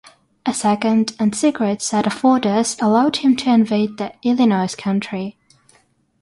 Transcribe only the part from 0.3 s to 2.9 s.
A second, and secret, set of orders